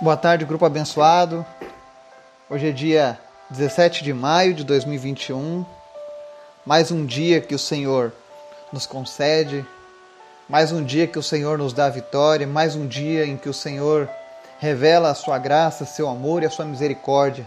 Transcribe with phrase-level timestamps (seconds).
[0.00, 1.46] Boa tarde, grupo abençoado.
[2.50, 5.64] Hoje é dia 17 de maio de 2021.
[6.66, 8.12] Mais um dia que o Senhor
[8.72, 9.64] nos concede,
[10.48, 13.54] mais um dia que o Senhor nos dá vitória, mais um dia em que o
[13.54, 14.10] Senhor
[14.58, 17.46] revela a sua graça, seu amor e a sua misericórdia.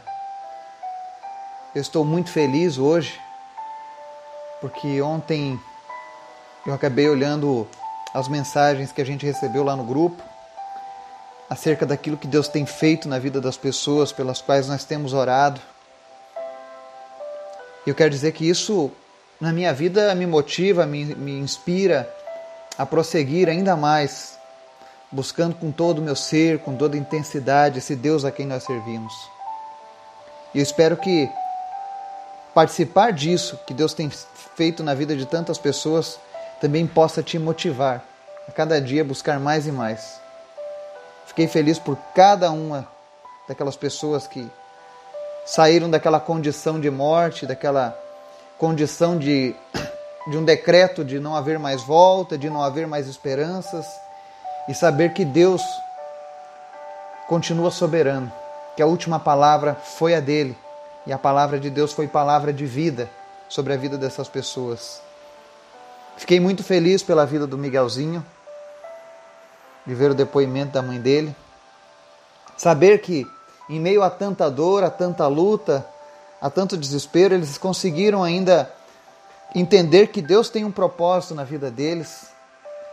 [1.76, 3.20] Eu estou muito feliz hoje,
[4.62, 5.60] porque ontem
[6.66, 7.68] eu acabei olhando
[8.14, 10.24] as mensagens que a gente recebeu lá no grupo
[11.50, 15.62] acerca daquilo que Deus tem feito na vida das pessoas pelas quais nós temos orado.
[17.86, 18.92] Eu quero dizer que isso
[19.40, 22.12] na minha vida me motiva, me, me inspira
[22.78, 24.38] a prosseguir ainda mais,
[25.12, 29.14] buscando com todo o meu ser, com toda intensidade, esse Deus a quem nós servimos.
[30.54, 31.30] E eu espero que
[32.54, 34.10] participar disso que Deus tem
[34.56, 36.20] feito na vida de tantas pessoas
[36.60, 38.04] também possa te motivar
[38.48, 40.27] a cada dia buscar mais e mais.
[41.28, 42.88] Fiquei feliz por cada uma
[43.48, 44.50] daquelas pessoas que
[45.46, 47.98] saíram daquela condição de morte, daquela
[48.58, 49.56] condição de,
[50.28, 53.86] de um decreto de não haver mais volta, de não haver mais esperanças,
[54.68, 55.62] e saber que Deus
[57.28, 58.32] continua soberano,
[58.76, 60.58] que a última palavra foi a dele,
[61.06, 63.10] e a palavra de Deus foi palavra de vida
[63.48, 65.02] sobre a vida dessas pessoas.
[66.18, 68.26] Fiquei muito feliz pela vida do Miguelzinho,
[69.88, 71.34] de ver o depoimento da mãe dele.
[72.58, 73.26] Saber que,
[73.70, 75.88] em meio a tanta dor, a tanta luta,
[76.42, 78.72] a tanto desespero, eles conseguiram ainda
[79.56, 82.28] entender que Deus tem um propósito na vida deles.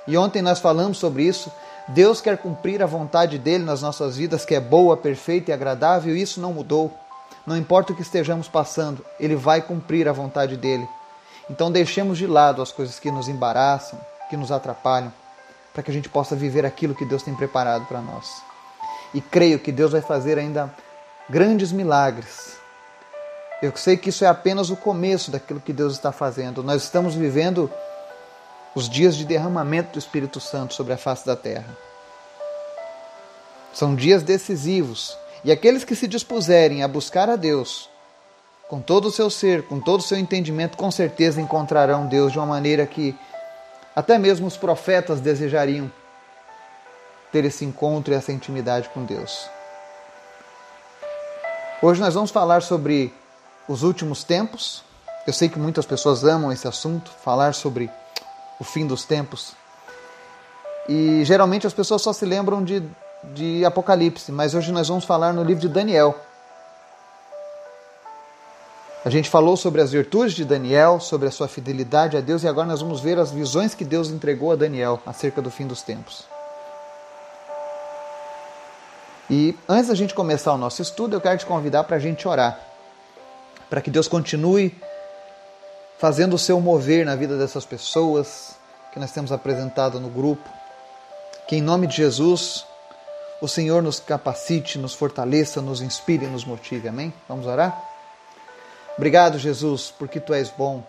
[0.06, 1.50] E ontem nós falamos sobre isso.
[1.88, 6.16] Deus quer cumprir a vontade dele nas nossas vidas, que é boa, perfeita e agradável,
[6.16, 6.92] e isso não mudou.
[7.46, 10.88] Não importa o que estejamos passando, ele vai cumprir a vontade dele.
[11.50, 14.00] Então deixemos de lado as coisas que nos embaraçam,
[14.30, 15.12] que nos atrapalham
[15.74, 18.42] para que a gente possa viver aquilo que Deus tem preparado para nós.
[19.12, 20.72] E creio que Deus vai fazer ainda
[21.28, 22.56] grandes milagres.
[23.60, 26.62] Eu sei que isso é apenas o começo daquilo que Deus está fazendo.
[26.62, 27.70] Nós estamos vivendo
[28.74, 31.76] os dias de derramamento do Espírito Santo sobre a face da terra.
[33.72, 35.16] São dias decisivos.
[35.44, 37.90] E aqueles que se dispuserem a buscar a Deus
[38.68, 42.38] com todo o seu ser, com todo o seu entendimento, com certeza encontrarão Deus de
[42.38, 43.14] uma maneira que
[43.94, 45.90] até mesmo os profetas desejariam
[47.30, 49.48] ter esse encontro e essa intimidade com Deus.
[51.82, 53.12] Hoje nós vamos falar sobre
[53.68, 54.82] os últimos tempos.
[55.26, 57.90] Eu sei que muitas pessoas amam esse assunto, falar sobre
[58.60, 59.52] o fim dos tempos.
[60.88, 62.82] E geralmente as pessoas só se lembram de,
[63.34, 66.18] de Apocalipse, mas hoje nós vamos falar no livro de Daniel.
[69.04, 72.48] A gente falou sobre as virtudes de Daniel, sobre a sua fidelidade a Deus e
[72.48, 75.82] agora nós vamos ver as visões que Deus entregou a Daniel acerca do fim dos
[75.82, 76.24] tempos.
[79.28, 82.26] E antes da gente começar o nosso estudo, eu quero te convidar para a gente
[82.26, 82.58] orar,
[83.68, 84.74] para que Deus continue
[85.98, 88.56] fazendo o seu mover na vida dessas pessoas
[88.90, 90.48] que nós temos apresentado no grupo.
[91.46, 92.64] Que em nome de Jesus
[93.42, 96.88] o Senhor nos capacite, nos fortaleça, nos inspire e nos motive.
[96.88, 97.12] Amém?
[97.28, 97.93] Vamos orar?
[98.96, 100.82] Obrigado, Jesus, porque tu és bom,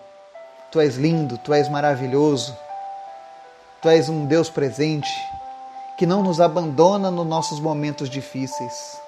[0.71, 2.55] tu és lindo, tu és maravilhoso,
[3.81, 5.09] tu és um Deus presente
[5.97, 8.99] que não nos abandona nos nossos momentos difíceis.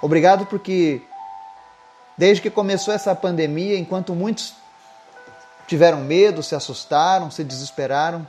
[0.00, 1.02] Obrigado porque,
[2.18, 4.54] desde que começou essa pandemia, enquanto muitos
[5.68, 8.26] tiveram medo, se assustaram, se desesperaram,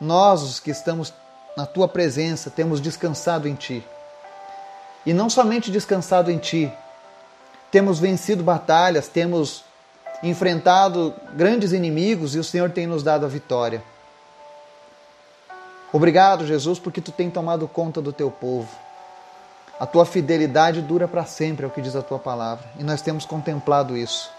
[0.00, 1.12] nós, os que estamos
[1.56, 3.86] na tua presença, temos descansado em ti.
[5.04, 6.72] E não somente descansado em ti,
[7.70, 9.64] temos vencido batalhas, temos
[10.22, 13.82] enfrentado grandes inimigos e o Senhor tem nos dado a vitória.
[15.92, 18.68] Obrigado, Jesus, porque tu tem tomado conta do teu povo.
[19.78, 23.02] A tua fidelidade dura para sempre, é o que diz a tua palavra, e nós
[23.02, 24.30] temos contemplado isso.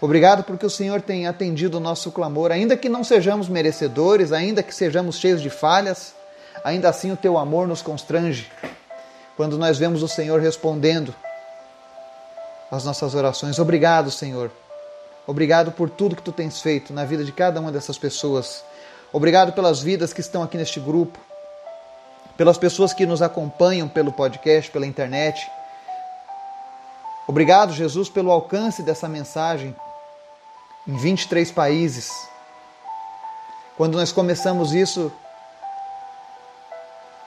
[0.00, 4.62] Obrigado porque o Senhor tem atendido o nosso clamor, ainda que não sejamos merecedores, ainda
[4.62, 6.14] que sejamos cheios de falhas,
[6.62, 8.50] ainda assim o teu amor nos constrange.
[9.36, 11.14] Quando nós vemos o Senhor respondendo
[12.74, 13.58] as nossas orações.
[13.58, 14.50] Obrigado, Senhor.
[15.26, 18.62] Obrigado por tudo que tu tens feito na vida de cada uma dessas pessoas.
[19.12, 21.18] Obrigado pelas vidas que estão aqui neste grupo,
[22.36, 25.40] pelas pessoas que nos acompanham pelo podcast, pela internet.
[27.26, 29.74] Obrigado, Jesus, pelo alcance dessa mensagem
[30.86, 32.10] em 23 países.
[33.76, 35.10] Quando nós começamos isso,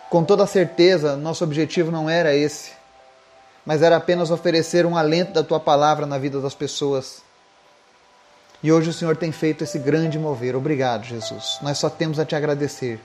[0.09, 2.76] com toda certeza, nosso objetivo não era esse
[3.67, 7.21] mas era apenas oferecer um alento da tua palavra na vida das pessoas.
[8.63, 10.55] E hoje o Senhor tem feito esse grande mover.
[10.55, 11.59] Obrigado, Jesus.
[11.61, 12.97] Nós só temos a te agradecer.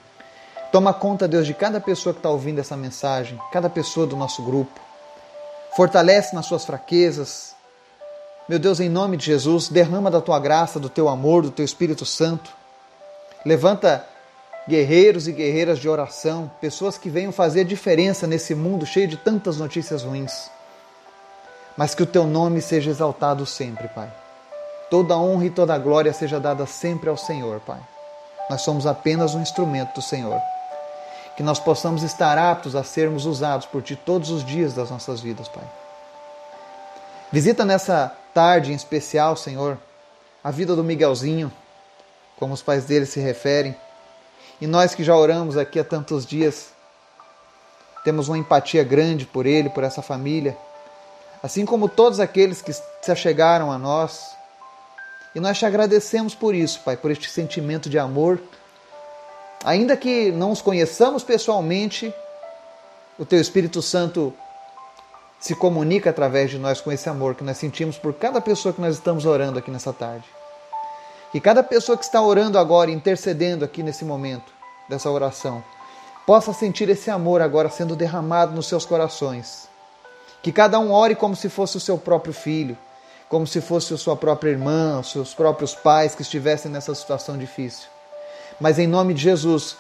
[0.71, 4.41] Toma conta, Deus, de cada pessoa que está ouvindo essa mensagem, cada pessoa do nosso
[4.45, 4.81] grupo.
[5.77, 7.57] Fortalece nas suas fraquezas.
[8.49, 11.65] Meu Deus, em nome de Jesus, derrama da tua graça, do teu amor, do teu
[11.65, 12.53] Espírito Santo.
[13.45, 14.07] Levanta
[14.69, 19.57] guerreiros e guerreiras de oração, pessoas que venham fazer diferença nesse mundo cheio de tantas
[19.57, 20.52] notícias ruins.
[21.77, 24.13] Mas que o teu nome seja exaltado sempre, Pai.
[24.91, 27.81] Toda honra e toda glória seja dada sempre ao Senhor, Pai.
[28.51, 30.41] Nós somos apenas um instrumento do Senhor
[31.37, 35.21] que nós possamos estar aptos a sermos usados por Ti todos os dias das nossas
[35.21, 35.65] vidas, Pai.
[37.31, 39.79] Visita nessa tarde em especial, Senhor,
[40.45, 41.51] a vida do Miguelzinho,
[42.39, 43.75] como os pais dele se referem,
[44.61, 46.73] e nós que já oramos aqui há tantos dias,
[48.05, 50.57] temos uma empatia grande por ele, por essa família,
[51.43, 54.37] assim como todos aqueles que se achegaram a nós.
[55.35, 58.41] E nós te agradecemos por isso, Pai, por este sentimento de amor
[59.65, 62.13] Ainda que não os conheçamos pessoalmente,
[63.17, 64.35] o Teu Espírito Santo
[65.39, 68.81] se comunica através de nós com esse amor que nós sentimos por cada pessoa que
[68.81, 70.25] nós estamos orando aqui nessa tarde.
[71.31, 74.53] Que cada pessoa que está orando agora, intercedendo aqui nesse momento
[74.89, 75.63] dessa oração,
[76.27, 79.69] possa sentir esse amor agora sendo derramado nos seus corações.
[80.43, 82.77] Que cada um ore como se fosse o seu próprio filho,
[83.29, 87.39] como se fosse a sua própria irmã, os seus próprios pais que estivessem nessa situação
[87.39, 87.89] difícil.
[88.61, 89.77] Mas em nome de Jesus,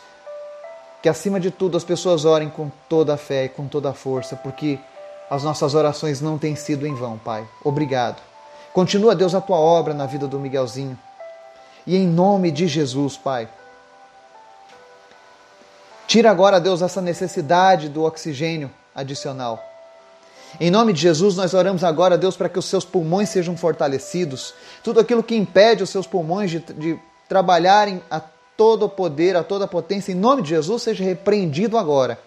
[1.02, 3.92] que acima de tudo as pessoas orem com toda a fé e com toda a
[3.92, 4.78] força, porque
[5.28, 7.46] as nossas orações não têm sido em vão, Pai.
[7.64, 8.22] Obrigado.
[8.72, 10.98] Continua, Deus, a tua obra na vida do Miguelzinho.
[11.86, 13.48] E em nome de Jesus, Pai.
[16.06, 19.71] Tira agora, Deus, essa necessidade do oxigênio adicional.
[20.60, 24.54] Em nome de Jesus, nós oramos agora, Deus, para que os seus pulmões sejam fortalecidos.
[24.82, 28.20] Tudo aquilo que impede os seus pulmões de, de trabalharem a
[28.56, 32.18] todo o poder, a toda a potência, em nome de Jesus, seja repreendido agora.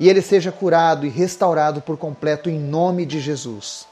[0.00, 3.86] E ele seja curado e restaurado por completo em nome de Jesus.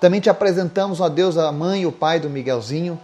[0.00, 3.00] Também te apresentamos, ó Deus, a mãe e o pai do Miguelzinho.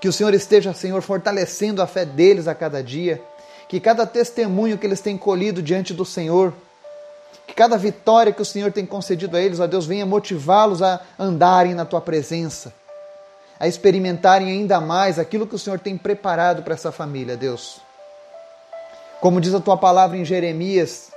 [0.00, 3.20] Que o Senhor esteja, Senhor, fortalecendo a fé deles a cada dia.
[3.68, 6.54] Que cada testemunho que eles têm colhido diante do Senhor,
[7.46, 11.00] que cada vitória que o Senhor tem concedido a eles, ó Deus, venha motivá-los a
[11.18, 12.72] andarem na tua presença
[13.58, 17.80] a experimentarem ainda mais aquilo que o Senhor tem preparado para essa família, Deus.
[19.20, 21.10] Como diz a tua palavra em Jeremias,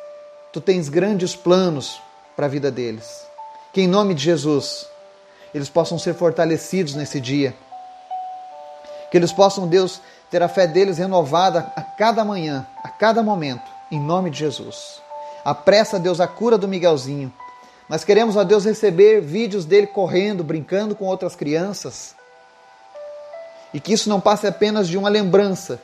[0.54, 2.02] tu tens grandes planos
[2.36, 3.28] para a vida deles.
[3.74, 4.88] Que em nome de Jesus,
[5.54, 7.54] eles possam ser fortalecidos nesse dia.
[9.12, 10.02] Que eles possam, Deus,
[10.32, 15.02] ter a fé deles renovada a cada manhã, a cada momento, em nome de Jesus.
[15.50, 17.34] Apressa, Deus, a cura do Miguelzinho.
[17.90, 22.16] Nós queremos, ó Deus, receber vídeos dele correndo, brincando com outras crianças
[23.74, 25.82] e que isso não passe apenas de uma lembrança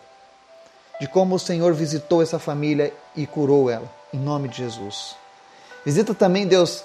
[1.01, 5.15] de como o Senhor visitou essa família e curou ela, em nome de Jesus.
[5.83, 6.83] Visita também, Deus,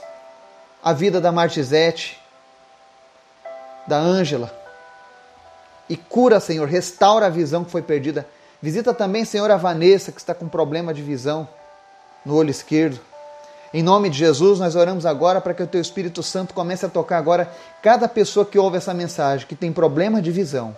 [0.83, 2.19] a vida da Martizete,
[3.87, 4.59] da Ângela,
[5.87, 8.27] e cura, Senhor, restaura a visão que foi perdida.
[8.63, 11.47] Visita também, Senhor, a Vanessa, que está com problema de visão
[12.25, 13.01] no olho esquerdo.
[13.73, 16.89] Em nome de Jesus, nós oramos agora para que o Teu Espírito Santo comece a
[16.89, 17.51] tocar agora
[17.83, 20.75] cada pessoa que ouve essa mensagem, que tem problema de visão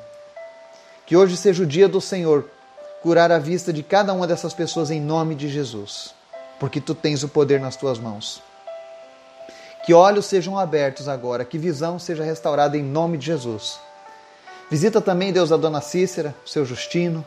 [1.12, 2.48] que hoje seja o dia do Senhor
[3.02, 6.14] curar a vista de cada uma dessas pessoas em nome de Jesus,
[6.58, 8.42] porque tu tens o poder nas tuas mãos.
[9.84, 13.80] Que olhos sejam abertos agora, que visão seja restaurada em nome de Jesus.
[14.70, 17.24] Visita também, Deus, a dona Cícera, o seu Justino.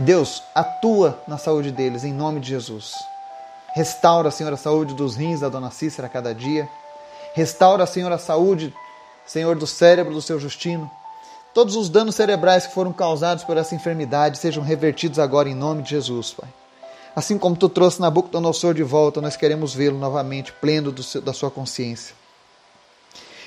[0.00, 2.94] Deus, atua na saúde deles em nome de Jesus.
[3.74, 6.68] Restaura, Senhor, a saúde dos rins da dona Cícera a cada dia.
[7.34, 8.74] Restaura, Senhor, a saúde,
[9.26, 10.90] Senhor, do cérebro do seu Justino.
[11.54, 15.82] Todos os danos cerebrais que foram causados por essa enfermidade sejam revertidos agora em nome
[15.82, 16.48] de Jesus, Pai.
[17.14, 21.50] Assim como tu trouxe Nabucodonosor de volta, nós queremos vê-lo novamente, pleno seu, da sua
[21.50, 22.14] consciência.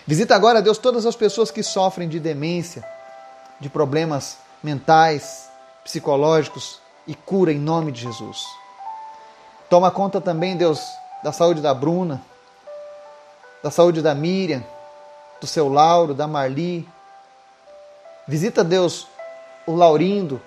[0.05, 2.83] Visita agora, Deus, todas as pessoas que sofrem de demência,
[3.60, 5.50] de problemas mentais,
[5.83, 8.45] psicológicos e cura em nome de Jesus.
[9.69, 10.79] Toma conta também, Deus,
[11.23, 12.21] da saúde da Bruna,
[13.61, 14.63] da saúde da Miriam,
[15.39, 16.87] do seu Lauro, da Marli,
[18.25, 19.05] Visita, Deus,
[19.67, 20.41] o Laurindo.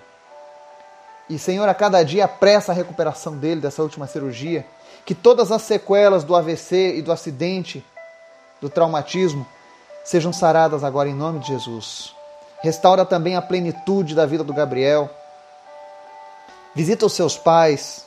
[1.29, 4.65] E, Senhor, a cada dia apressa a recuperação dele dessa última cirurgia.
[5.05, 7.85] Que todas as sequelas do AVC e do acidente,
[8.59, 9.45] do traumatismo,
[10.03, 12.15] sejam saradas agora em nome de Jesus.
[12.61, 15.09] Restaura também a plenitude da vida do Gabriel.
[16.77, 18.05] Visita os seus pais.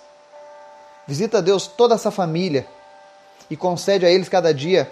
[1.07, 2.67] Visita, Deus, toda essa família.
[3.50, 4.91] E concede a eles cada dia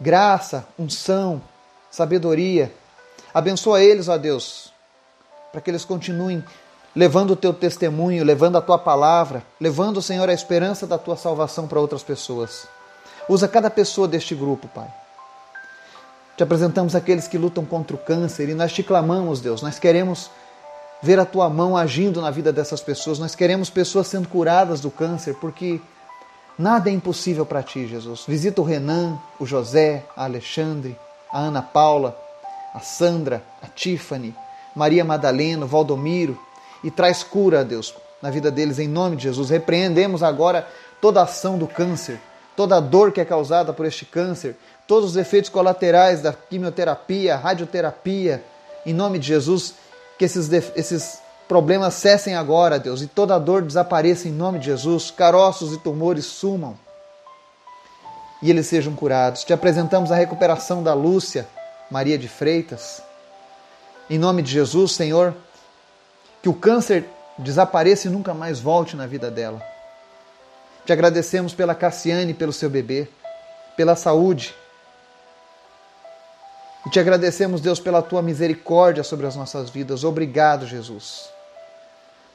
[0.00, 1.40] graça, unção,
[1.88, 2.70] sabedoria
[3.34, 4.72] Abençoa eles, ó Deus,
[5.50, 6.44] para que eles continuem
[6.94, 11.66] levando o teu testemunho, levando a tua palavra, levando, Senhor, a esperança da tua salvação
[11.66, 12.68] para outras pessoas.
[13.28, 14.86] Usa cada pessoa deste grupo, Pai.
[16.36, 19.62] Te apresentamos aqueles que lutam contra o câncer e nós te clamamos, Deus.
[19.62, 20.30] Nós queremos
[21.04, 23.18] ver a tua mão agindo na vida dessas pessoas.
[23.18, 25.78] Nós queremos pessoas sendo curadas do câncer, porque
[26.58, 28.24] nada é impossível para ti, Jesus.
[28.26, 30.96] Visita o Renan, o José, a Alexandre,
[31.30, 32.16] a Ana Paula,
[32.74, 34.34] a Sandra, a Tiffany,
[34.74, 36.38] Maria Madalena, o Valdomiro
[36.82, 39.50] e traz cura, Deus, na vida deles em nome de Jesus.
[39.50, 40.66] Repreendemos agora
[41.02, 42.18] toda a ação do câncer,
[42.56, 44.56] toda a dor que é causada por este câncer,
[44.88, 48.42] todos os efeitos colaterais da quimioterapia, radioterapia,
[48.86, 49.74] em nome de Jesus,
[50.18, 51.18] que esses, esses
[51.48, 56.24] problemas cessem agora, Deus, e toda dor desapareça em nome de Jesus, caroços e tumores
[56.24, 56.78] sumam
[58.44, 59.42] e eles sejam curados.
[59.42, 61.48] Te apresentamos a recuperação da Lúcia
[61.90, 63.02] Maria de Freitas.
[64.10, 65.34] Em nome de Jesus, Senhor,
[66.42, 67.06] que o câncer
[67.38, 69.62] desapareça e nunca mais volte na vida dela.
[70.84, 73.08] Te agradecemos pela Cassiane, pelo seu bebê,
[73.78, 74.54] pela saúde,
[76.86, 80.04] e te agradecemos, Deus, pela tua misericórdia sobre as nossas vidas.
[80.04, 81.30] Obrigado, Jesus.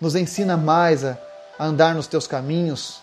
[0.01, 1.18] Nos ensina mais a,
[1.60, 3.01] andar nos teus caminhos,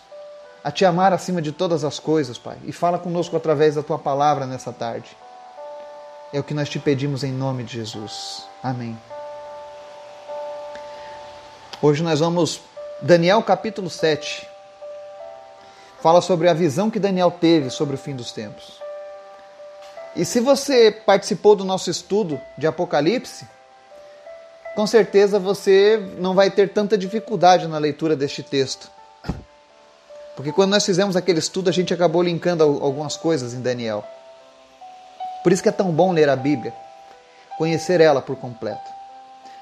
[0.63, 2.57] a te amar acima de todas as coisas, Pai.
[2.65, 5.15] E fala conosco através da tua palavra nessa tarde.
[6.33, 8.43] É o que nós te pedimos em nome de Jesus.
[8.61, 8.97] Amém.
[11.81, 12.59] Hoje nós vamos,
[13.01, 14.45] Daniel capítulo 7.
[16.01, 18.86] Fala sobre a visão que Daniel teve sobre o fim dos tempos.
[20.17, 23.47] E se você participou do nosso estudo de Apocalipse,
[24.75, 28.89] com certeza você não vai ter tanta dificuldade na leitura deste texto.
[30.35, 34.03] Porque quando nós fizemos aquele estudo, a gente acabou linkando algumas coisas em Daniel.
[35.43, 36.73] Por isso que é tão bom ler a Bíblia,
[37.55, 38.89] conhecer ela por completo.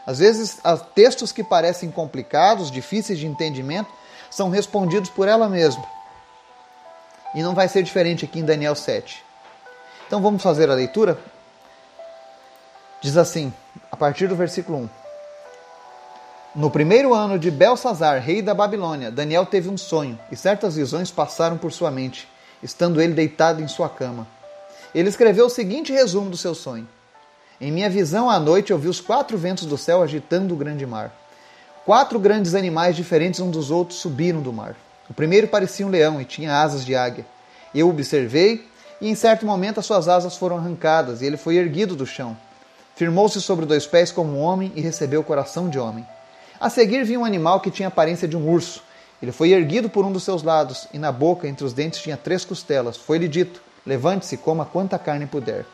[0.08, 0.60] Às vezes,
[0.94, 3.92] textos que parecem complicados, difíceis de entendimento,
[4.32, 5.84] são respondidos por ela mesma.
[7.34, 9.25] E não vai ser diferente aqui em Daniel 7.
[10.08, 11.18] Então vamos fazer a leitura?
[13.02, 13.52] Diz assim,
[13.92, 14.90] a partir do versículo 1.
[16.56, 21.12] No primeiro ano de Belsazar, rei da Babilônia, Daniel teve um sonho, e certas visões
[21.12, 22.28] passaram por sua mente,
[22.62, 24.28] estando ele deitado em sua cama.
[24.94, 26.88] Ele escreveu o seguinte resumo do seu sonho:
[27.60, 30.86] Em minha visão à noite eu vi os quatro ventos do céu agitando o grande
[30.86, 31.12] mar.
[31.84, 34.76] Quatro grandes animais diferentes um dos outros subiram do mar.
[35.10, 37.26] O primeiro parecia um leão e tinha asas de águia.
[37.74, 38.66] Eu observei
[39.02, 42.38] e em certo momento as suas asas foram arrancadas, e ele foi erguido do chão.
[42.96, 46.06] Firmou-se sobre dois pés como um homem e recebeu o coração de homem.
[46.60, 48.82] A seguir vi um animal que tinha a aparência de um urso.
[49.22, 52.16] Ele foi erguido por um dos seus lados, e na boca, entre os dentes, tinha
[52.16, 52.96] três costelas.
[52.96, 55.66] Foi-lhe dito: Levante-se coma quanta carne puder.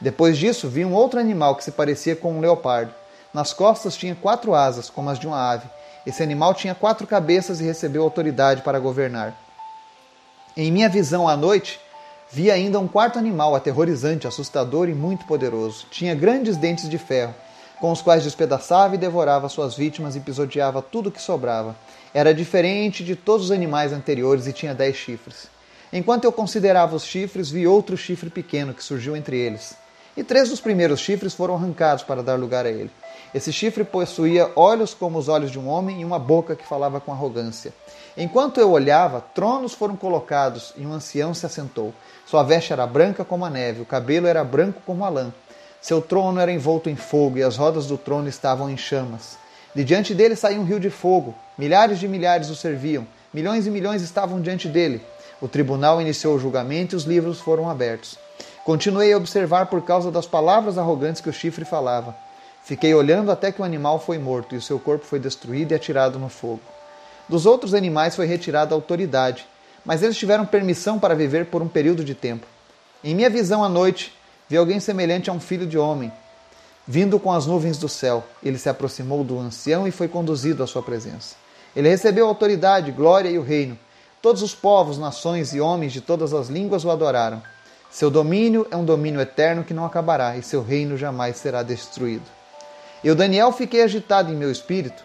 [0.00, 2.92] Depois disso, vi um outro animal que se parecia com um leopardo.
[3.32, 5.66] Nas costas tinha quatro asas, como as de uma ave.
[6.04, 9.34] Esse animal tinha quatro cabeças e recebeu autoridade para governar.
[10.56, 11.80] Em minha visão à noite,
[12.34, 15.84] Vi ainda um quarto animal aterrorizante, assustador e muito poderoso.
[15.90, 17.34] Tinha grandes dentes de ferro,
[17.78, 21.76] com os quais despedaçava e devorava suas vítimas e pisoteava tudo que sobrava.
[22.14, 25.48] Era diferente de todos os animais anteriores e tinha dez chifres.
[25.92, 29.76] Enquanto eu considerava os chifres, vi outro chifre pequeno que surgiu entre eles.
[30.16, 32.90] E três dos primeiros chifres foram arrancados para dar lugar a ele.
[33.34, 37.00] Esse chifre possuía olhos como os olhos de um homem e uma boca que falava
[37.00, 37.72] com arrogância.
[38.14, 41.94] Enquanto eu olhava, tronos foram colocados e um ancião se assentou.
[42.26, 45.32] Sua veste era branca como a neve, o cabelo era branco como a lã.
[45.80, 49.38] Seu trono era envolto em fogo e as rodas do trono estavam em chamas.
[49.74, 51.34] De diante dele saía um rio de fogo.
[51.56, 53.06] Milhares de milhares o serviam.
[53.32, 55.00] Milhões e milhões estavam diante dele.
[55.40, 58.18] O tribunal iniciou o julgamento e os livros foram abertos.
[58.62, 62.14] Continuei a observar por causa das palavras arrogantes que o chifre falava.
[62.64, 65.74] Fiquei olhando até que o animal foi morto e o seu corpo foi destruído e
[65.74, 66.60] atirado no fogo.
[67.28, 69.46] Dos outros animais foi retirada a autoridade,
[69.84, 72.46] mas eles tiveram permissão para viver por um período de tempo.
[73.02, 74.16] Em minha visão à noite,
[74.48, 76.12] vi alguém semelhante a um filho de homem,
[76.86, 78.22] vindo com as nuvens do céu.
[78.42, 81.34] Ele se aproximou do ancião e foi conduzido à sua presença.
[81.74, 83.76] Ele recebeu autoridade, glória e o reino.
[84.20, 87.42] Todos os povos, nações e homens de todas as línguas o adoraram.
[87.90, 92.41] Seu domínio é um domínio eterno que não acabará, e seu reino jamais será destruído.
[93.04, 95.02] Eu, Daniel, fiquei agitado em meu espírito,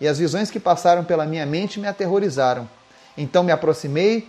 [0.00, 2.68] e as visões que passaram pela minha mente me aterrorizaram.
[3.16, 4.28] Então me aproximei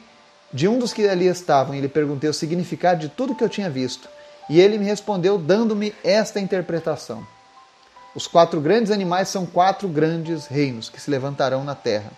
[0.53, 3.49] de um dos que ali estavam e lhe perguntei o significado de tudo que eu
[3.49, 4.09] tinha visto.
[4.49, 7.25] E ele me respondeu dando-me esta interpretação:
[8.15, 12.11] Os quatro grandes animais são quatro grandes reinos que se levantarão na terra.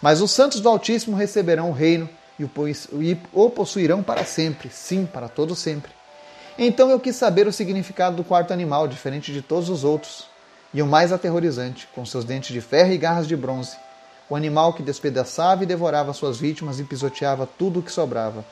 [0.00, 2.44] Mas os santos do Altíssimo receberão o reino e
[3.32, 5.97] o possuirão para sempre, sim, para todo sempre.
[6.58, 10.26] Então eu quis saber o significado do quarto animal, diferente de todos os outros.
[10.74, 13.74] e o mais aterrorizante, com seus dentes de ferro e garras de bronze,
[14.28, 18.44] o animal que despedaçava e devorava suas vítimas e pisoteava tudo o que sobrava.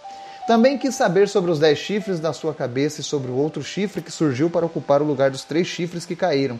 [0.46, 4.00] Também quis saber sobre os dez chifres da sua cabeça e sobre o outro chifre
[4.00, 6.58] que surgiu para ocupar o lugar dos três chifres que caíram,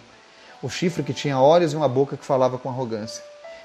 [0.62, 3.22] o chifre que tinha olhos e uma boca que falava com arrogância.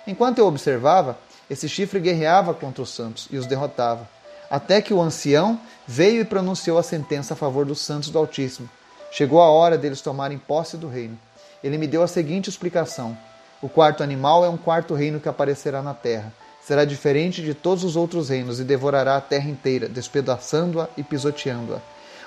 [0.07, 1.17] Enquanto eu observava,
[1.49, 4.07] esse chifre guerreava contra os santos e os derrotava,
[4.51, 8.69] até que o ancião veio e pronunciou a sentença a favor dos santos do Altíssimo.
[9.09, 11.17] Chegou a hora deles tomarem posse do reino.
[11.63, 13.17] Ele me deu a seguinte explicação:
[13.61, 16.33] O quarto animal é um quarto reino que aparecerá na terra.
[16.61, 21.79] Será diferente de todos os outros reinos e devorará a terra inteira, despedaçando-a e pisoteando-a.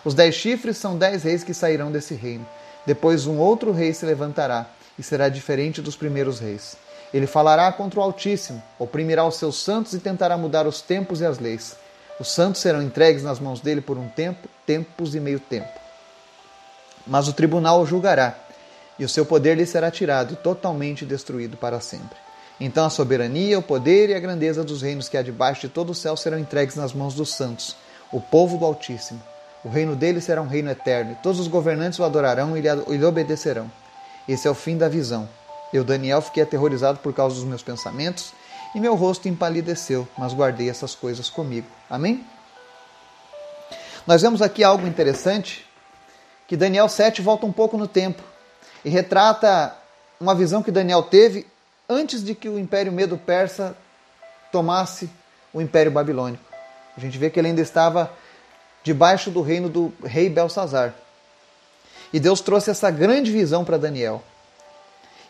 [0.02, 2.46] Os dez chifres são dez reis que sairão desse reino.
[2.86, 4.66] Depois um outro rei se levantará
[4.98, 6.76] e será diferente dos primeiros reis.
[7.12, 11.26] Ele falará contra o Altíssimo, oprimirá os seus santos e tentará mudar os tempos e
[11.26, 11.76] as leis.
[12.18, 15.68] Os santos serão entregues nas mãos dele por um tempo, tempos e meio tempo.
[17.06, 18.36] Mas o tribunal o julgará,
[18.98, 22.16] e o seu poder lhe será tirado e totalmente destruído para sempre.
[22.60, 25.90] Então a soberania, o poder e a grandeza dos reinos que há debaixo de todo
[25.90, 27.74] o céu serão entregues nas mãos dos santos,
[28.12, 29.20] o povo do Altíssimo.
[29.64, 33.04] O reino dele será um reino eterno, e todos os governantes o adorarão e lhe
[33.04, 33.70] obedecerão.
[34.28, 35.28] Esse é o fim da visão.
[35.72, 38.32] Eu, Daniel, fiquei aterrorizado por causa dos meus pensamentos,
[38.74, 41.66] e meu rosto empalideceu, mas guardei essas coisas comigo.
[41.88, 42.24] Amém?
[44.06, 45.64] Nós vemos aqui algo interessante,
[46.46, 48.22] que Daniel 7 volta um pouco no tempo
[48.84, 49.74] e retrata
[50.20, 51.46] uma visão que Daniel teve
[51.88, 53.76] antes de que o Império Medo-Persa
[54.52, 55.08] tomasse
[55.52, 56.44] o Império Babilônico.
[56.96, 58.12] A gente vê que ele ainda estava
[58.82, 60.94] debaixo do reino do rei Belsazar.
[62.12, 64.22] E Deus trouxe essa grande visão para Daniel.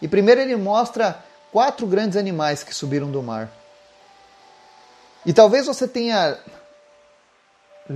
[0.02, 1.24] E primeiro ele mostra
[1.54, 3.48] quatro grandes animais que subiram do mar.
[5.24, 6.36] E talvez você tenha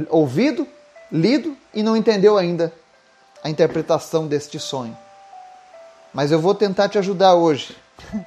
[0.09, 0.65] ouvido,
[1.11, 2.73] lido e não entendeu ainda
[3.43, 4.97] a interpretação deste sonho.
[6.15, 7.77] Mas eu vou tentar te ajudar hoje.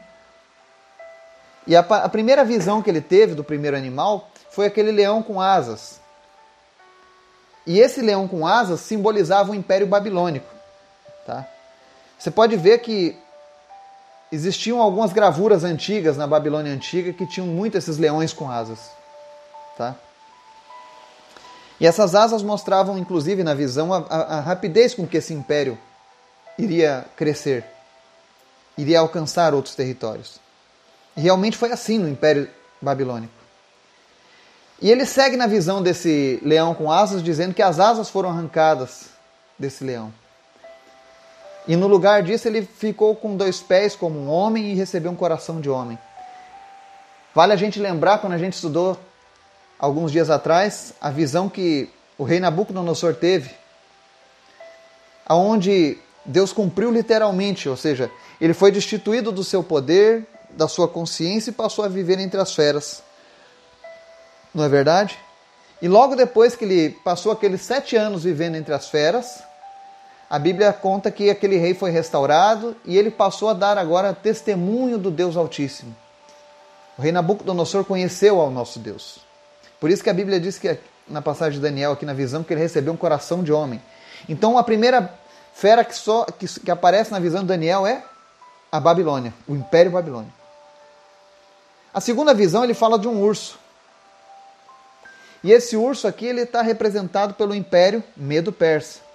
[1.67, 5.39] E a, a primeira visão que ele teve do primeiro animal foi aquele leão com
[5.39, 6.01] asas.
[7.67, 10.51] E esse leão com asas simbolizava o Império Babilônico.
[11.23, 11.47] Tá?
[12.17, 13.15] Você pode ver que
[14.31, 18.79] existiam algumas gravuras antigas na Babilônia antiga que tinham muito esses leões com asas.
[19.77, 19.95] Tá?
[21.79, 25.77] E essas asas mostravam, inclusive, na visão, a, a, a rapidez com que esse império
[26.57, 27.65] iria crescer,
[28.77, 30.39] iria alcançar outros territórios.
[31.17, 32.49] E realmente foi assim no Império
[32.81, 33.33] Babilônico.
[34.81, 39.09] E ele segue na visão desse leão com asas, dizendo que as asas foram arrancadas
[39.57, 40.13] desse leão.
[41.71, 45.15] E no lugar disso ele ficou com dois pés como um homem e recebeu um
[45.15, 45.97] coração de homem.
[47.33, 48.99] Vale a gente lembrar quando a gente estudou
[49.79, 53.51] alguns dias atrás a visão que o rei Nabucodonosor teve,
[55.25, 61.51] aonde Deus cumpriu literalmente, ou seja, ele foi destituído do seu poder, da sua consciência
[61.51, 63.01] e passou a viver entre as feras.
[64.53, 65.17] Não é verdade?
[65.81, 69.41] E logo depois que ele passou aqueles sete anos vivendo entre as feras,
[70.31, 74.97] a Bíblia conta que aquele rei foi restaurado e ele passou a dar agora testemunho
[74.97, 75.93] do Deus Altíssimo.
[76.97, 79.19] O rei Nabucodonosor conheceu ao nosso Deus.
[79.77, 82.53] Por isso que a Bíblia diz que na passagem de Daniel, aqui na visão, que
[82.53, 83.81] ele recebeu um coração de homem.
[84.29, 85.13] Então a primeira
[85.53, 88.01] fera que, só, que, que aparece na visão de Daniel é
[88.71, 90.31] a Babilônia, o Império Babilônico.
[91.93, 93.59] A segunda visão ele fala de um urso.
[95.43, 99.10] E esse urso aqui ele está representado pelo Império Medo-Persa.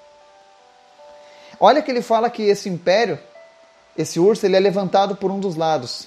[1.59, 3.19] Olha que ele fala que esse império,
[3.97, 6.07] esse urso, ele é levantado por um dos lados.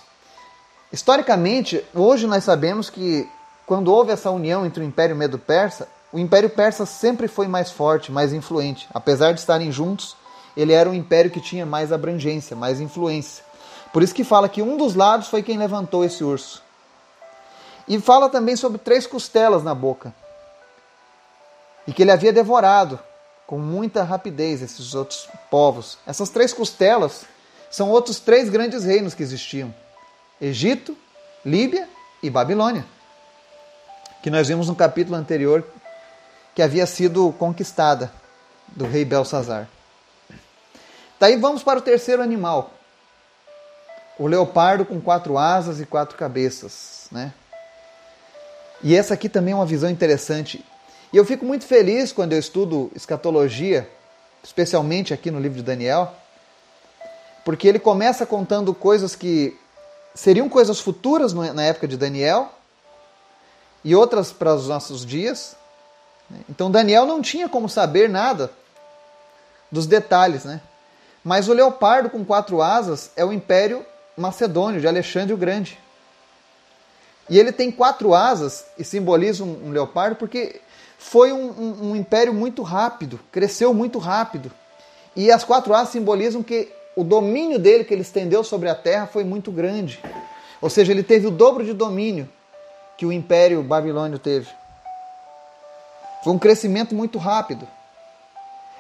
[0.92, 3.28] Historicamente, hoje nós sabemos que
[3.66, 8.12] quando houve essa união entre o Império Medo-Persa, o Império Persa sempre foi mais forte,
[8.12, 8.88] mais influente.
[8.94, 10.16] Apesar de estarem juntos,
[10.58, 13.44] ele era um império que tinha mais abrangência, mais influência.
[13.94, 16.64] Por isso que fala que um dos lados foi quem levantou esse urso.
[17.88, 20.14] E fala também sobre três costelas na boca.
[21.88, 23.00] E que ele havia devorado
[23.50, 25.98] com muita rapidez esses outros povos.
[26.06, 27.26] Essas três costelas
[27.72, 29.74] são outros três grandes reinos que existiam:
[30.40, 30.96] Egito,
[31.44, 31.90] Líbia
[32.22, 32.86] e Babilônia,
[34.22, 35.66] que nós vimos no capítulo anterior
[36.54, 38.14] que havia sido conquistada
[38.68, 39.68] do rei Belsazar.
[41.20, 42.72] Daí vamos para o terceiro animal,
[44.20, 47.34] o leopardo com quatro asas e quatro cabeças, né?
[48.84, 50.64] E essa aqui também é uma visão interessante.
[51.12, 53.90] E eu fico muito feliz quando eu estudo escatologia,
[54.44, 56.14] especialmente aqui no livro de Daniel,
[57.44, 59.58] porque ele começa contando coisas que
[60.14, 62.52] seriam coisas futuras na época de Daniel
[63.84, 65.56] e outras para os nossos dias.
[66.48, 68.52] Então Daniel não tinha como saber nada
[69.72, 70.62] dos detalhes, né?
[71.24, 73.84] Mas o leopardo com quatro asas é o império
[74.16, 75.80] macedônio de Alexandre o Grande.
[77.30, 80.62] E ele tem quatro asas e simboliza um leopardo porque
[81.00, 84.52] foi um, um, um, império muito rápido, cresceu muito rápido.
[85.16, 89.08] E as quatro asas simbolizam que o domínio dele que ele estendeu sobre a terra
[89.08, 90.00] foi muito grande.
[90.62, 92.28] Ou seja, ele teve o dobro de domínio
[92.98, 94.50] que o império babilônio teve.
[96.22, 97.66] Foi um crescimento muito rápido.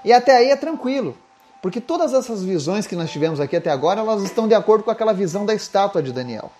[0.03, 1.17] E até aí é tranquilo,
[1.61, 4.91] porque todas essas visões que nós tivemos aqui até agora, elas estão de acordo com
[4.91, 6.51] aquela visão da estátua de Daniel.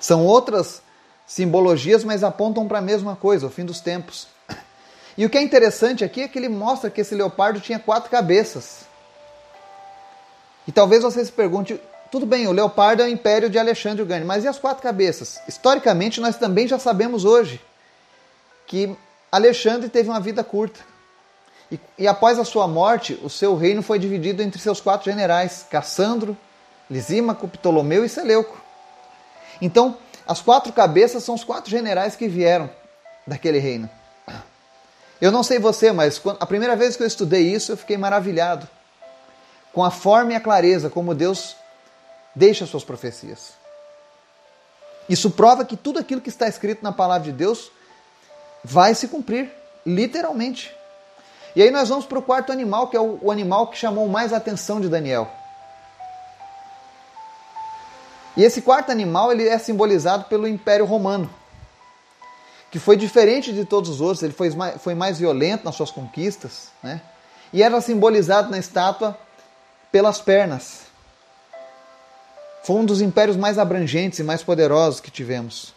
[0.00, 0.82] São outras
[1.26, 4.28] simbologias, mas apontam para a mesma coisa, o fim dos tempos.
[5.18, 8.10] E o que é interessante aqui é que ele mostra que esse leopardo tinha quatro
[8.10, 8.86] cabeças.
[10.68, 14.06] E talvez você se pergunte, tudo bem, o leopardo é o império de Alexandre o
[14.06, 15.40] Grande, mas e as quatro cabeças?
[15.48, 17.60] Historicamente, nós também já sabemos hoje
[18.66, 18.96] que
[19.30, 20.80] Alexandre teve uma vida curta.
[21.70, 25.66] E, e, após a sua morte, o seu reino foi dividido entre seus quatro generais,
[25.68, 26.36] Cassandro,
[26.88, 28.60] Lisímaco, Ptolomeu e Seleuco.
[29.60, 32.68] Então, as quatro cabeças são os quatro generais que vieram
[33.26, 33.88] daquele reino.
[35.20, 38.68] Eu não sei você, mas a primeira vez que eu estudei isso, eu fiquei maravilhado
[39.72, 41.56] com a forma e a clareza como Deus
[42.34, 43.52] deixa suas profecias.
[45.08, 47.70] Isso prova que tudo aquilo que está escrito na palavra de Deus
[48.64, 49.50] vai se cumprir,
[49.84, 50.74] literalmente.
[51.54, 54.32] E aí nós vamos para o quarto animal, que é o, animal que chamou mais
[54.32, 55.30] a atenção de Daniel.
[58.36, 61.30] E esse quarto animal ele é simbolizado pelo Império Romano,
[62.70, 65.90] que foi diferente de todos os outros, ele foi mais, foi mais violento nas suas
[65.90, 67.00] conquistas, né?
[67.52, 69.16] e era simbolizado na estátua
[69.90, 70.82] pelas pernas.
[72.64, 75.72] Foi um dos impérios mais abrangentes e mais poderosos que tivemos.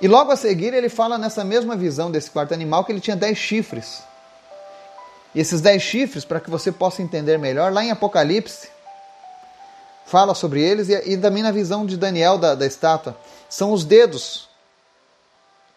[0.00, 3.16] E logo a seguir ele fala nessa mesma visão desse quarto animal que ele tinha
[3.16, 4.02] dez chifres.
[5.34, 8.68] E esses dez chifres, para que você possa entender melhor, lá em Apocalipse,
[10.06, 13.16] fala sobre eles, e, e também na visão de Daniel da, da estátua,
[13.48, 14.48] são os dedos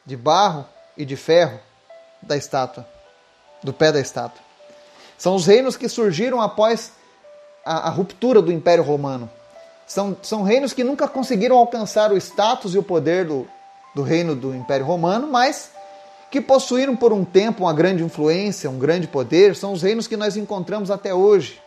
[0.06, 0.66] de barro
[0.96, 1.60] e de ferro
[2.22, 2.88] da estátua,
[3.64, 4.42] do pé da estátua.
[5.18, 6.94] São os reinos que surgiram após
[7.66, 9.30] a, a ruptura do Império Romano.
[9.86, 13.48] São, são reinos que nunca conseguiram alcançar o status e o poder do,
[13.96, 15.72] do reino do Império Romano, mas
[16.30, 20.16] que possuíram por um tempo uma grande influência, um grande poder, são os reinos que
[20.16, 21.60] nós encontramos até hoje.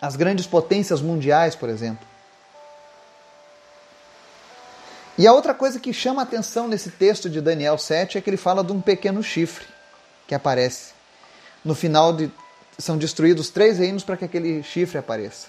[0.00, 2.06] As grandes potências mundiais, por exemplo.
[5.18, 8.28] E a outra coisa que chama a atenção nesse texto de Daniel 7 é que
[8.28, 9.64] ele fala de um pequeno chifre
[10.26, 10.92] que aparece.
[11.64, 12.30] No final de,
[12.78, 15.48] são destruídos três reinos para que aquele chifre apareça.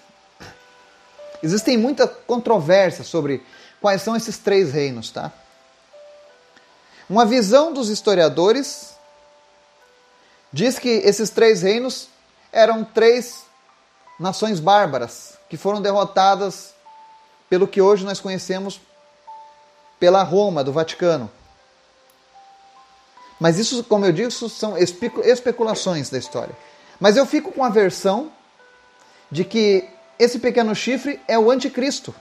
[1.44, 3.44] Existem muita controvérsia sobre
[3.82, 5.32] quais são esses três reinos, tá?
[7.10, 8.96] Uma visão dos historiadores
[10.52, 12.08] diz que esses três reinos
[12.52, 13.47] eram três
[14.20, 16.74] nações bárbaras que foram derrotadas
[17.50, 18.82] pelo que hoje nós conhecemos
[20.00, 21.30] pela Roma, do Vaticano.
[23.40, 26.56] Mas isso, como eu disse, são especulações da história.
[27.00, 28.32] Mas eu fico com a versão
[29.32, 32.14] de que esse pequeno chifre é o anticristo.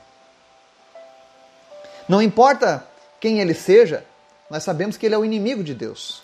[2.09, 2.87] Não importa
[3.19, 4.05] quem ele seja,
[4.51, 6.23] nós sabemos que ele é o inimigo de Deus.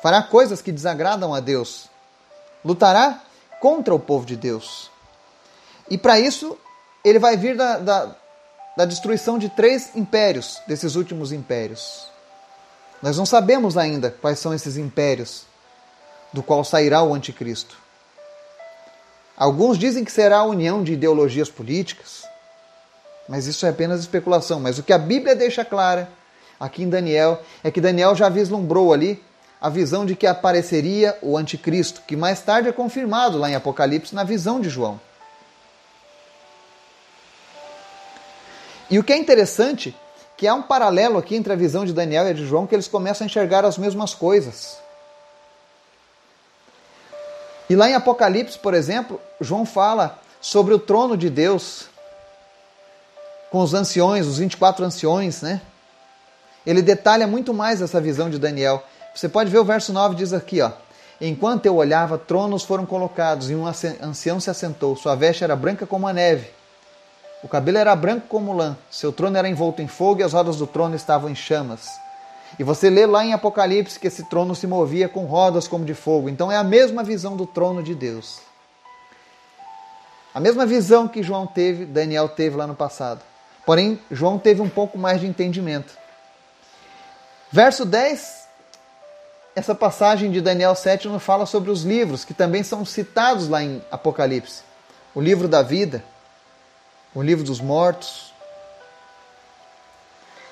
[0.00, 1.88] Fará coisas que desagradam a Deus.
[2.64, 3.20] Lutará
[3.60, 4.90] contra o povo de Deus.
[5.90, 6.56] E para isso,
[7.04, 8.16] ele vai vir da, da,
[8.76, 12.06] da destruição de três impérios, desses últimos impérios.
[13.02, 15.46] Nós não sabemos ainda quais são esses impérios
[16.32, 17.76] do qual sairá o anticristo.
[19.36, 22.24] Alguns dizem que será a união de ideologias políticas,
[23.28, 24.58] mas isso é apenas especulação.
[24.58, 26.08] Mas o que a Bíblia deixa clara
[26.58, 29.22] aqui em Daniel é que Daniel já vislumbrou ali
[29.60, 34.14] a visão de que apareceria o anticristo, que mais tarde é confirmado lá em Apocalipse
[34.14, 35.00] na visão de João.
[38.90, 39.94] E o que é interessante,
[40.36, 42.74] que há um paralelo aqui entre a visão de Daniel e a de João, que
[42.74, 44.78] eles começam a enxergar as mesmas coisas.
[47.68, 51.86] E lá em Apocalipse, por exemplo, João fala sobre o trono de Deus
[53.50, 55.60] com os anciões, os 24 anciões, né?
[56.64, 58.82] Ele detalha muito mais essa visão de Daniel.
[59.14, 60.70] Você pode ver o verso 9 diz aqui, ó:
[61.20, 64.96] Enquanto eu olhava, tronos foram colocados e um ancião se assentou.
[64.96, 66.57] Sua veste era branca como a neve.
[67.42, 68.76] O cabelo era branco como lã.
[68.90, 71.88] Seu trono era envolto em fogo e as rodas do trono estavam em chamas.
[72.58, 75.94] E você lê lá em Apocalipse que esse trono se movia com rodas como de
[75.94, 76.28] fogo.
[76.28, 78.40] Então é a mesma visão do trono de Deus.
[80.34, 83.20] A mesma visão que João teve, Daniel teve lá no passado.
[83.64, 85.96] Porém, João teve um pouco mais de entendimento.
[87.50, 88.48] Verso 10
[89.58, 93.60] essa passagem de Daniel 7 nos fala sobre os livros que também são citados lá
[93.60, 94.62] em Apocalipse:
[95.12, 96.04] o livro da vida,
[97.18, 98.32] o livro dos mortos.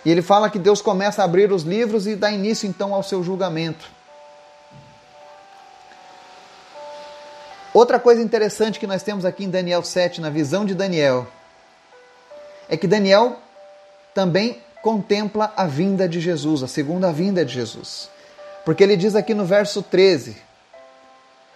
[0.05, 3.05] E ele fala que Deus começa a abrir os livros e dá início então ao
[3.05, 3.89] seu julgamento.
[7.73, 11.29] Outra coisa interessante que nós temos aqui em Daniel 7, na visão de Daniel,
[12.69, 13.37] é que Daniel
[14.13, 18.11] também contempla a vinda de Jesus, a segunda vinda de Jesus.
[18.65, 20.37] Porque ele diz aqui no verso 13: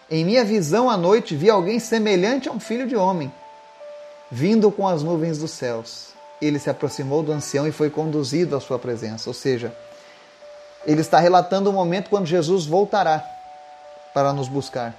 [0.08, 3.32] Em minha visão à noite vi alguém semelhante a um filho de homem,
[4.30, 6.10] vindo com as nuvens dos céus.
[6.40, 9.28] Ele se aproximou do ancião e foi conduzido à sua presença.
[9.28, 9.74] Ou seja,
[10.86, 13.22] ele está relatando o momento quando Jesus voltará
[14.14, 14.94] para nos buscar,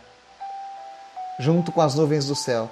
[1.40, 2.70] junto com as nuvens do céu.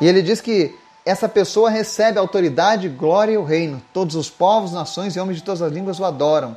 [0.00, 3.82] E ele diz que essa pessoa recebe autoridade, glória e o reino.
[3.92, 6.56] Todos os povos, nações e homens de todas as línguas o adoram.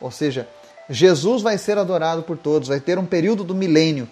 [0.00, 0.48] Ou seja,
[0.88, 4.08] Jesus vai ser adorado por todos, vai ter um período do milênio,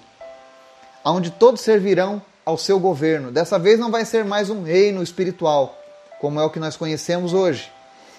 [1.05, 3.31] onde todos servirão ao seu governo.
[3.31, 5.79] Dessa vez não vai ser mais um reino espiritual,
[6.21, 7.71] como é o que nós conhecemos hoje,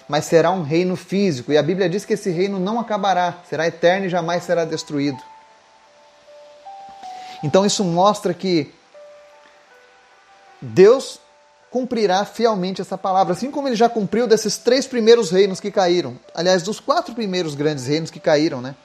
[0.08, 1.52] mas será um reino físico.
[1.52, 5.18] E a Bíblia diz que esse reino não acabará, será eterno e jamais será destruído.
[7.42, 8.72] Então isso mostra que
[10.60, 11.20] Deus
[11.70, 16.16] cumprirá fielmente essa palavra, assim como ele já cumpriu desses três primeiros reinos que caíram.
[16.34, 18.76] Aliás, dos quatro primeiros grandes reinos que caíram, né?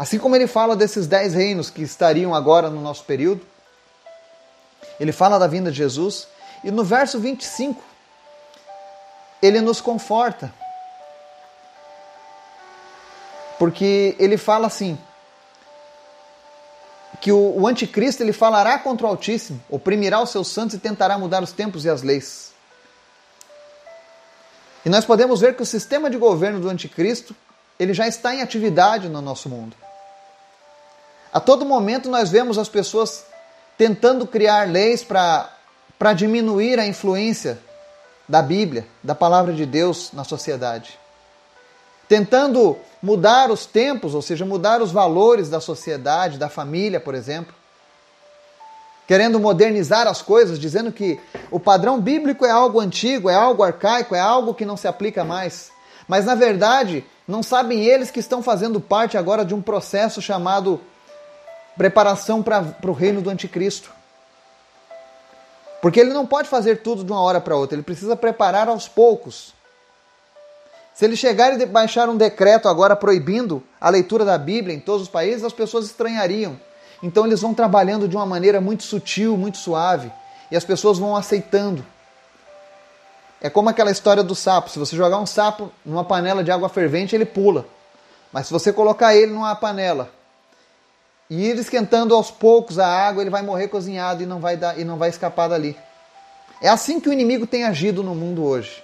[0.00, 3.42] Assim como ele fala desses dez reinos que estariam agora no nosso período,
[4.98, 6.26] ele fala da vinda de Jesus,
[6.64, 7.84] e no verso 25,
[9.42, 10.50] ele nos conforta.
[13.58, 14.98] Porque ele fala assim:
[17.20, 21.18] que o, o anticristo ele falará contra o Altíssimo, oprimirá os seus santos e tentará
[21.18, 22.54] mudar os tempos e as leis.
[24.82, 27.36] E nós podemos ver que o sistema de governo do anticristo
[27.78, 29.76] ele já está em atividade no nosso mundo.
[31.32, 33.24] A todo momento nós vemos as pessoas
[33.78, 37.58] tentando criar leis para diminuir a influência
[38.28, 41.00] da Bíblia, da palavra de Deus na sociedade
[42.10, 47.54] tentando mudar os tempos, ou seja, mudar os valores da sociedade, da família, por exemplo.
[49.06, 51.20] Querendo modernizar as coisas, dizendo que
[51.52, 55.22] o padrão bíblico é algo antigo, é algo arcaico, é algo que não se aplica
[55.22, 55.70] mais.
[56.08, 60.80] Mas na verdade, não sabem eles que estão fazendo parte agora de um processo chamado
[61.76, 63.90] preparação para o reino do anticristo.
[65.80, 68.86] Porque ele não pode fazer tudo de uma hora para outra, ele precisa preparar aos
[68.86, 69.54] poucos
[71.00, 75.00] se ele chegar e baixar um decreto agora proibindo a leitura da Bíblia em todos
[75.00, 76.60] os países, as pessoas estranhariam.
[77.02, 80.12] Então eles vão trabalhando de uma maneira muito sutil, muito suave,
[80.50, 81.82] e as pessoas vão aceitando.
[83.40, 84.68] É como aquela história do sapo.
[84.68, 87.64] Se você jogar um sapo numa panela de água fervente, ele pula.
[88.30, 90.10] Mas se você colocar ele numa panela
[91.30, 94.76] e ir esquentando aos poucos a água, ele vai morrer cozinhado e não vai, dar,
[94.76, 95.78] e não vai escapar dali.
[96.60, 98.82] É assim que o inimigo tem agido no mundo hoje.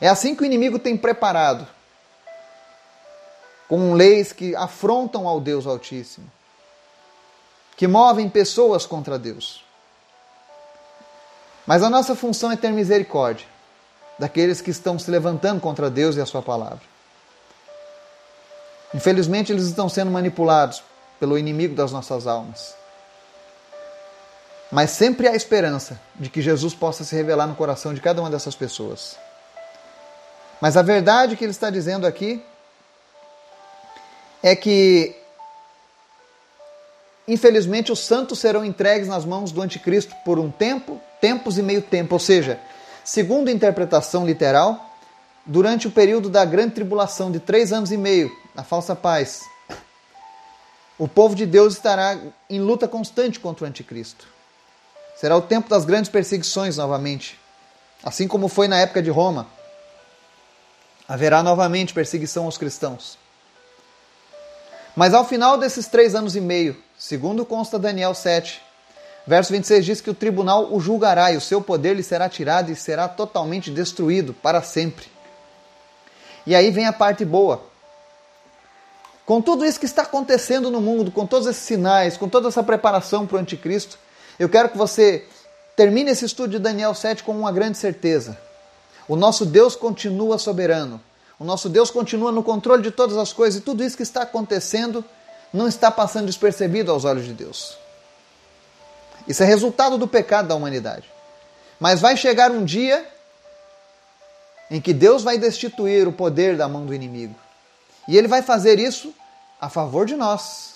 [0.00, 1.68] É assim que o inimigo tem preparado
[3.68, 6.30] com leis que afrontam ao Deus Altíssimo,
[7.76, 9.62] que movem pessoas contra Deus.
[11.66, 13.46] Mas a nossa função é ter misericórdia
[14.18, 16.82] daqueles que estão se levantando contra Deus e a Sua palavra.
[18.94, 20.82] Infelizmente, eles estão sendo manipulados
[21.22, 22.74] pelo inimigo das nossas almas.
[24.72, 28.28] Mas sempre há esperança de que Jesus possa se revelar no coração de cada uma
[28.28, 29.16] dessas pessoas.
[30.60, 32.44] Mas a verdade que ele está dizendo aqui
[34.42, 35.14] é que,
[37.28, 41.82] infelizmente, os santos serão entregues nas mãos do anticristo por um tempo, tempos e meio
[41.82, 42.16] tempo.
[42.16, 42.58] Ou seja,
[43.04, 44.90] segundo a interpretação literal,
[45.46, 49.51] durante o período da grande tribulação de três anos e meio, na falsa paz,
[50.98, 54.26] o povo de Deus estará em luta constante contra o anticristo.
[55.16, 57.38] Será o tempo das grandes perseguições novamente,
[58.02, 59.46] assim como foi na época de Roma
[61.12, 63.18] haverá novamente perseguição aos cristãos.
[64.96, 68.62] Mas ao final desses três anos e meio, segundo consta Daniel 7,
[69.26, 72.70] verso 26 diz que o tribunal o julgará e o seu poder lhe será tirado
[72.70, 75.06] e será totalmente destruído para sempre.
[76.46, 77.62] E aí vem a parte boa.
[79.24, 82.62] Com tudo isso que está acontecendo no mundo, com todos esses sinais, com toda essa
[82.62, 83.98] preparação para o anticristo,
[84.38, 85.24] eu quero que você
[85.76, 88.36] termine esse estudo de Daniel 7 com uma grande certeza.
[89.08, 91.00] O nosso Deus continua soberano.
[91.38, 94.22] O nosso Deus continua no controle de todas as coisas e tudo isso que está
[94.22, 95.04] acontecendo
[95.52, 97.76] não está passando despercebido aos olhos de Deus.
[99.26, 101.10] Isso é resultado do pecado da humanidade.
[101.78, 103.06] Mas vai chegar um dia
[104.70, 107.34] em que Deus vai destituir o poder da mão do inimigo.
[108.08, 109.14] E ele vai fazer isso
[109.60, 110.74] a favor de nós,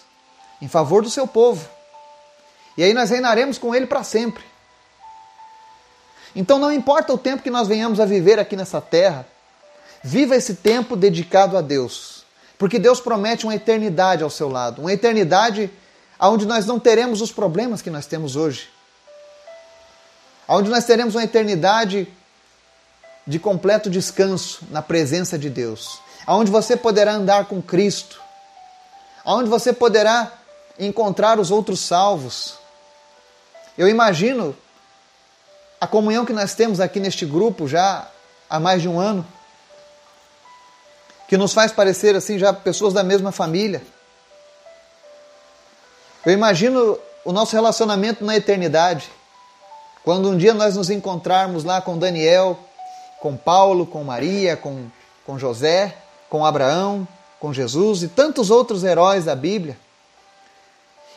[0.61, 1.69] em favor do seu povo.
[2.77, 4.45] E aí nós reinaremos com ele para sempre.
[6.35, 9.27] Então não importa o tempo que nós venhamos a viver aqui nessa terra,
[10.05, 12.25] viva esse tempo dedicado a Deus.
[12.59, 15.71] Porque Deus promete uma eternidade ao seu lado, uma eternidade
[16.21, 18.69] onde nós não teremos os problemas que nós temos hoje.
[20.49, 22.07] Onde nós teremos uma eternidade
[23.27, 26.01] de completo descanso na presença de Deus.
[26.27, 28.21] Onde você poderá andar com Cristo.
[29.25, 30.33] Onde você poderá
[30.79, 32.55] encontrar os outros salvos.
[33.77, 34.57] Eu imagino
[35.81, 38.09] a comunhão que nós temos aqui neste grupo já
[38.49, 39.27] há mais de um ano,
[41.29, 43.83] que nos faz parecer assim já pessoas da mesma família.
[46.25, 49.11] Eu imagino o nosso relacionamento na eternidade.
[50.05, 52.59] Quando um dia nós nos encontrarmos lá com Daniel,
[53.21, 54.89] com Paulo, com Maria, com,
[55.25, 55.97] com José,
[56.29, 57.07] com Abraão,
[57.41, 59.79] com Jesus e tantos outros heróis da Bíblia,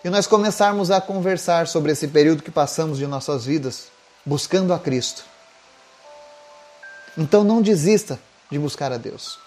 [0.03, 3.87] e nós começarmos a conversar sobre esse período que passamos de nossas vidas
[4.25, 5.23] buscando a Cristo.
[7.17, 8.19] Então não desista
[8.49, 9.37] de buscar a Deus.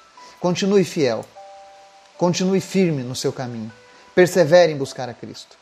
[0.40, 1.24] Continue fiel.
[2.18, 3.72] Continue firme no seu caminho.
[4.14, 5.56] Persevere em buscar a Cristo.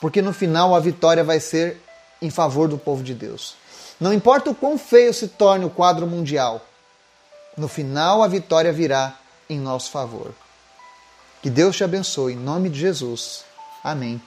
[0.00, 1.80] Porque no final a vitória vai ser
[2.20, 3.54] em favor do povo de Deus.
[3.98, 6.60] Não importa o quão feio se torne o quadro mundial,
[7.56, 9.14] no final a vitória virá
[9.48, 10.34] em nosso favor.
[11.42, 13.44] Que Deus te abençoe, em nome de Jesus.
[13.82, 14.20] Amém.